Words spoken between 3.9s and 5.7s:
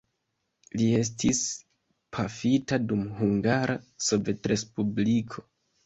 Sovetrespubliko.